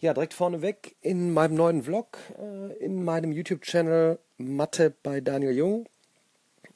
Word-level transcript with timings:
Ja, 0.00 0.14
direkt 0.14 0.32
vorneweg 0.32 0.96
in 1.02 1.34
meinem 1.34 1.56
neuen 1.56 1.82
Vlog, 1.82 2.16
äh, 2.38 2.72
in 2.82 3.04
meinem 3.04 3.32
YouTube-Channel 3.32 4.18
Mathe 4.38 4.94
bei 5.02 5.20
Daniel 5.20 5.54
Jung, 5.54 5.86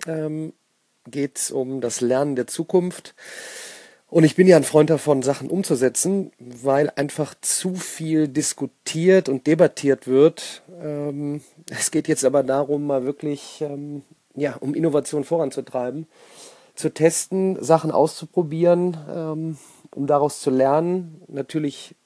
ähm, 0.06 0.52
geht 1.10 1.38
es 1.38 1.50
um 1.50 1.80
das 1.80 2.02
Lernen 2.02 2.36
der 2.36 2.46
Zukunft. 2.48 3.14
Und 4.08 4.24
ich 4.24 4.36
bin 4.36 4.46
ja 4.46 4.58
ein 4.58 4.62
Freund 4.64 4.90
davon, 4.90 5.22
Sachen 5.22 5.48
umzusetzen, 5.48 6.32
weil 6.38 6.90
einfach 6.96 7.34
zu 7.40 7.74
viel 7.74 8.28
diskutiert 8.28 9.30
und 9.30 9.46
debattiert 9.46 10.06
wird. 10.06 10.62
Ähm, 10.82 11.40
es 11.70 11.90
geht 11.90 12.08
jetzt 12.08 12.26
aber 12.26 12.42
darum, 12.42 12.86
mal 12.86 13.06
wirklich 13.06 13.62
ähm, 13.62 14.02
ja, 14.34 14.54
um 14.60 14.74
Innovation 14.74 15.24
voranzutreiben, 15.24 16.08
zu 16.74 16.92
testen, 16.92 17.56
Sachen 17.64 17.90
auszuprobieren, 17.90 18.98
ähm, 19.10 19.56
um 19.94 20.06
daraus 20.06 20.42
zu 20.42 20.50
lernen. 20.50 21.22
Natürlich 21.28 21.96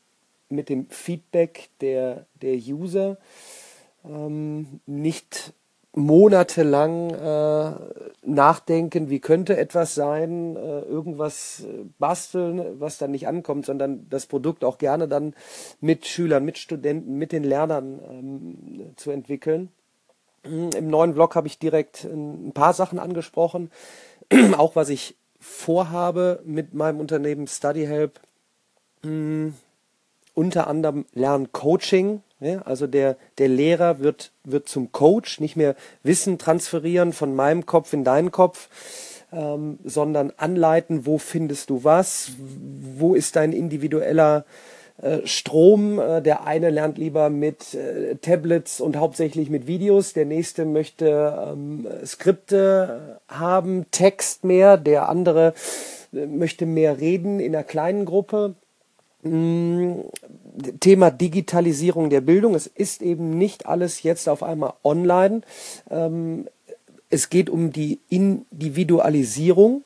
mit 0.48 0.68
dem 0.68 0.88
Feedback 0.88 1.70
der, 1.80 2.26
der 2.40 2.54
User 2.56 3.18
ähm, 4.04 4.80
nicht 4.86 5.52
monatelang 5.94 7.10
äh, 7.10 7.72
nachdenken, 8.22 9.10
wie 9.10 9.18
könnte 9.20 9.56
etwas 9.56 9.94
sein, 9.94 10.54
äh, 10.56 10.80
irgendwas 10.80 11.64
äh, 11.64 11.84
basteln, 11.98 12.78
was 12.78 12.98
dann 12.98 13.10
nicht 13.10 13.26
ankommt, 13.26 13.66
sondern 13.66 14.06
das 14.08 14.26
Produkt 14.26 14.64
auch 14.64 14.78
gerne 14.78 15.08
dann 15.08 15.34
mit 15.80 16.06
Schülern, 16.06 16.44
mit 16.44 16.58
Studenten, 16.58 17.18
mit 17.18 17.32
den 17.32 17.42
Lernern 17.42 18.00
ähm, 18.08 18.92
zu 18.96 19.10
entwickeln. 19.10 19.70
Im 20.44 20.88
neuen 20.88 21.14
Blog 21.14 21.34
habe 21.34 21.48
ich 21.48 21.58
direkt 21.58 22.04
ein 22.04 22.52
paar 22.54 22.74
Sachen 22.74 22.98
angesprochen, 22.98 23.70
auch 24.56 24.76
was 24.76 24.88
ich 24.90 25.16
vorhabe 25.40 26.40
mit 26.44 26.74
meinem 26.74 27.00
Unternehmen 27.00 27.46
StudyHelp. 27.48 28.20
Hm, 29.02 29.54
unter 30.38 30.68
anderem 30.68 31.04
Lerncoaching. 31.14 32.22
Ja, 32.40 32.62
also 32.62 32.86
der, 32.86 33.16
der 33.38 33.48
Lehrer 33.48 33.98
wird, 33.98 34.30
wird 34.44 34.68
zum 34.68 34.92
Coach, 34.92 35.40
nicht 35.40 35.56
mehr 35.56 35.74
Wissen 36.04 36.38
transferieren 36.38 37.12
von 37.12 37.34
meinem 37.34 37.66
Kopf 37.66 37.92
in 37.92 38.04
deinen 38.04 38.30
Kopf, 38.30 38.68
ähm, 39.32 39.80
sondern 39.84 40.32
anleiten, 40.36 41.04
wo 41.04 41.18
findest 41.18 41.70
du 41.70 41.82
was, 41.82 42.30
wo 42.96 43.16
ist 43.16 43.34
dein 43.34 43.52
individueller 43.52 44.44
äh, 45.02 45.26
Strom. 45.26 45.98
Äh, 45.98 46.22
der 46.22 46.46
eine 46.46 46.70
lernt 46.70 46.96
lieber 46.96 47.28
mit 47.28 47.74
äh, 47.74 48.14
Tablets 48.16 48.80
und 48.80 48.96
hauptsächlich 48.96 49.50
mit 49.50 49.66
Videos, 49.66 50.12
der 50.12 50.24
nächste 50.24 50.64
möchte 50.64 51.52
ähm, 51.52 51.88
Skripte 52.06 53.20
haben, 53.26 53.86
Text 53.90 54.44
mehr, 54.44 54.76
der 54.76 55.08
andere 55.08 55.54
möchte 56.12 56.66
mehr 56.66 57.00
reden 57.00 57.40
in 57.40 57.56
einer 57.56 57.64
kleinen 57.64 58.04
Gruppe. 58.04 58.54
Mm, 59.22 60.00
Thema 60.80 61.10
Digitalisierung 61.10 62.10
der 62.10 62.20
Bildung. 62.20 62.54
Es 62.54 62.66
ist 62.66 63.02
eben 63.02 63.36
nicht 63.36 63.66
alles 63.66 64.02
jetzt 64.02 64.28
auf 64.28 64.42
einmal 64.42 64.74
online. 64.84 65.42
Ähm, 65.90 66.46
es 67.10 67.30
geht 67.30 67.50
um 67.50 67.72
die 67.72 68.00
Individualisierung. 68.08 69.82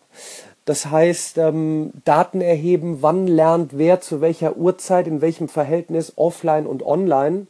Das 0.64 0.86
heißt, 0.86 1.38
ähm, 1.38 1.90
Daten 2.04 2.40
erheben, 2.40 2.98
wann 3.00 3.26
lernt 3.26 3.76
wer 3.76 4.00
zu 4.00 4.20
welcher 4.20 4.56
Uhrzeit, 4.56 5.06
in 5.08 5.20
welchem 5.20 5.48
Verhältnis 5.48 6.12
offline 6.16 6.66
und 6.66 6.84
online. 6.84 7.46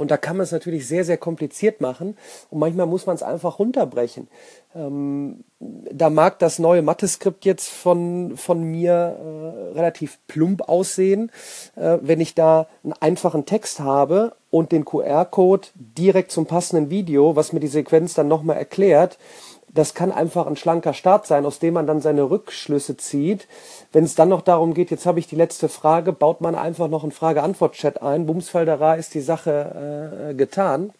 Und 0.00 0.10
da 0.10 0.16
kann 0.16 0.36
man 0.36 0.44
es 0.44 0.52
natürlich 0.52 0.88
sehr, 0.88 1.04
sehr 1.04 1.18
kompliziert 1.18 1.80
machen. 1.80 2.16
Und 2.50 2.58
manchmal 2.58 2.86
muss 2.86 3.06
man 3.06 3.14
es 3.14 3.22
einfach 3.22 3.58
runterbrechen. 3.58 4.28
Ähm, 4.74 5.44
da 5.58 6.10
mag 6.10 6.38
das 6.38 6.58
neue 6.58 6.82
Mathe-Skript 6.82 7.44
jetzt 7.44 7.68
von, 7.68 8.36
von 8.36 8.62
mir 8.62 8.92
äh, 8.92 9.72
relativ 9.74 10.18
plump 10.26 10.68
aussehen. 10.68 11.30
Äh, 11.76 11.98
wenn 12.00 12.20
ich 12.20 12.34
da 12.34 12.66
einen 12.82 12.94
einfachen 12.94 13.46
Text 13.46 13.80
habe 13.80 14.32
und 14.50 14.72
den 14.72 14.84
QR-Code 14.84 15.68
direkt 15.74 16.32
zum 16.32 16.46
passenden 16.46 16.90
Video, 16.90 17.36
was 17.36 17.52
mir 17.52 17.60
die 17.60 17.68
Sequenz 17.68 18.14
dann 18.14 18.28
nochmal 18.28 18.56
erklärt, 18.56 19.18
das 19.72 19.94
kann 19.94 20.10
einfach 20.12 20.46
ein 20.46 20.56
schlanker 20.56 20.94
Start 20.94 21.26
sein, 21.26 21.46
aus 21.46 21.58
dem 21.58 21.74
man 21.74 21.86
dann 21.86 22.00
seine 22.00 22.28
Rückschlüsse 22.30 22.96
zieht. 22.96 23.46
Wenn 23.92 24.04
es 24.04 24.14
dann 24.14 24.28
noch 24.28 24.42
darum 24.42 24.74
geht, 24.74 24.90
jetzt 24.90 25.06
habe 25.06 25.18
ich 25.20 25.26
die 25.26 25.36
letzte 25.36 25.68
Frage, 25.68 26.12
baut 26.12 26.40
man 26.40 26.54
einfach 26.54 26.88
noch 26.88 27.02
einen 27.02 27.12
Frage-Antwort-Chat 27.12 28.02
ein. 28.02 28.26
Bumsfelderer 28.26 28.96
ist 28.96 29.14
die 29.14 29.20
Sache 29.20 30.30
äh, 30.30 30.34
getan. 30.34 30.92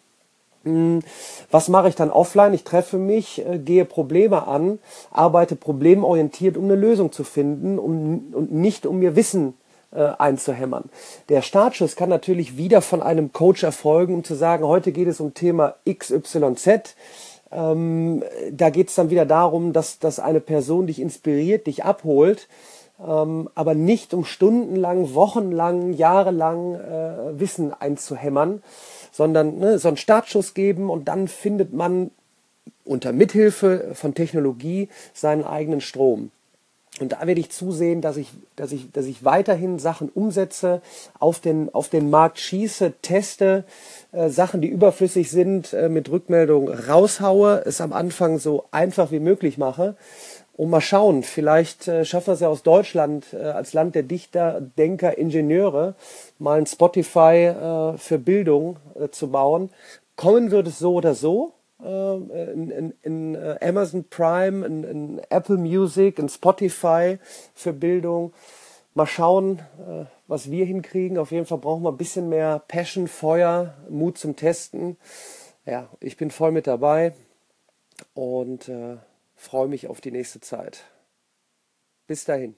Hm, 0.63 1.01
was 1.49 1.67
mache 1.69 1.89
ich 1.89 1.95
dann 1.95 2.11
offline? 2.11 2.53
Ich 2.53 2.63
treffe 2.63 2.97
mich, 2.97 3.45
äh, 3.45 3.57
gehe 3.57 3.85
Probleme 3.85 4.47
an, 4.47 4.79
arbeite 5.09 5.55
problemorientiert, 5.55 6.55
um 6.55 6.65
eine 6.65 6.75
Lösung 6.75 7.11
zu 7.11 7.23
finden 7.23 7.79
um, 7.79 8.31
und 8.33 8.51
nicht 8.51 8.85
um 8.85 8.99
mir 8.99 9.15
Wissen 9.15 9.55
äh, 9.91 10.11
einzuhämmern. 10.17 10.85
Der 11.29 11.41
Startschuss 11.41 11.95
kann 11.95 12.09
natürlich 12.09 12.57
wieder 12.57 12.81
von 12.81 13.01
einem 13.01 13.33
Coach 13.33 13.63
erfolgen, 13.63 14.13
um 14.13 14.23
zu 14.23 14.35
sagen, 14.35 14.65
heute 14.65 14.91
geht 14.91 15.07
es 15.07 15.19
um 15.19 15.33
Thema 15.33 15.75
XYZ 15.89 16.95
ähm, 17.51 18.23
da 18.51 18.69
geht 18.69 18.89
es 18.89 18.95
dann 18.95 19.09
wieder 19.09 19.25
darum, 19.25 19.73
dass, 19.73 19.99
dass 19.99 20.19
eine 20.19 20.39
Person 20.39 20.87
dich 20.87 20.99
inspiriert, 20.99 21.67
dich 21.67 21.83
abholt, 21.83 22.47
ähm, 23.05 23.49
aber 23.55 23.73
nicht 23.73 24.13
um 24.13 24.25
stundenlang, 24.25 25.13
wochenlang, 25.13 25.93
jahrelang 25.93 26.75
äh, 26.75 27.39
Wissen 27.39 27.73
einzuhämmern, 27.73 28.63
sondern 29.11 29.57
ne, 29.57 29.79
so 29.79 29.87
einen 29.87 29.97
Startschuss 29.97 30.53
geben 30.53 30.89
und 30.89 31.07
dann 31.07 31.27
findet 31.27 31.73
man 31.73 32.11
unter 32.85 33.11
Mithilfe 33.11 33.91
von 33.93 34.13
Technologie 34.13 34.89
seinen 35.13 35.43
eigenen 35.43 35.81
Strom. 35.81 36.31
Und 37.01 37.13
da 37.13 37.25
werde 37.25 37.41
ich 37.41 37.49
zusehen, 37.49 37.99
dass 38.01 38.15
ich, 38.15 38.29
dass 38.55 38.71
ich, 38.71 38.91
dass 38.91 39.07
ich 39.07 39.25
weiterhin 39.25 39.79
Sachen 39.79 40.09
umsetze, 40.09 40.83
auf 41.17 41.39
den, 41.39 41.73
auf 41.73 41.89
den 41.89 42.11
Markt 42.11 42.39
schieße, 42.39 42.93
teste, 43.01 43.63
äh, 44.11 44.29
Sachen, 44.29 44.61
die 44.61 44.67
überflüssig 44.67 45.31
sind, 45.31 45.73
äh, 45.73 45.89
mit 45.89 46.11
Rückmeldung 46.11 46.69
raushaue, 46.69 47.63
es 47.65 47.81
am 47.81 47.91
Anfang 47.91 48.37
so 48.37 48.65
einfach 48.69 49.11
wie 49.11 49.19
möglich 49.19 49.57
mache. 49.57 49.95
Und 50.55 50.69
mal 50.69 50.79
schauen, 50.79 51.23
vielleicht 51.23 51.87
äh, 51.87 52.05
schaffen 52.05 52.27
wir 52.27 52.33
es 52.33 52.39
ja 52.41 52.49
aus 52.49 52.61
Deutschland 52.61 53.33
äh, 53.33 53.37
als 53.37 53.73
Land 53.73 53.95
der 53.95 54.03
Dichter, 54.03 54.61
Denker, 54.61 55.17
Ingenieure, 55.17 55.95
mal 56.37 56.59
ein 56.59 56.67
Spotify 56.67 57.47
äh, 57.47 57.97
für 57.97 58.19
Bildung 58.19 58.77
äh, 58.93 59.09
zu 59.09 59.31
bauen. 59.31 59.71
Kommen 60.17 60.51
wird 60.51 60.67
es 60.67 60.77
so 60.77 60.93
oder 60.93 61.15
so, 61.15 61.53
in, 61.83 62.71
in, 62.71 62.93
in 63.01 63.35
äh, 63.35 63.57
Amazon 63.61 64.05
Prime, 64.09 64.65
in, 64.65 64.83
in, 64.83 65.21
Apple 65.29 65.57
Music, 65.57 66.19
in 66.19 66.29
Spotify 66.29 67.17
für 67.53 67.73
Bildung. 67.73 68.33
Mal 68.93 69.07
schauen, 69.07 69.59
äh, 69.79 70.05
was 70.27 70.51
wir 70.51 70.65
hinkriegen. 70.65 71.17
Auf 71.17 71.31
jeden 71.31 71.45
Fall 71.45 71.57
brauchen 71.57 71.83
wir 71.83 71.91
ein 71.91 71.97
bisschen 71.97 72.29
mehr 72.29 72.59
Passion, 72.67 73.07
Feuer, 73.07 73.73
Mut 73.89 74.17
zum 74.17 74.35
Testen. 74.35 74.97
Ja, 75.65 75.89
ich 75.99 76.17
bin 76.17 76.31
voll 76.31 76.51
mit 76.51 76.67
dabei 76.67 77.13
und 78.13 78.67
äh, 78.67 78.97
freue 79.35 79.67
mich 79.67 79.87
auf 79.87 80.01
die 80.01 80.11
nächste 80.11 80.39
Zeit. 80.39 80.85
Bis 82.07 82.25
dahin. 82.25 82.55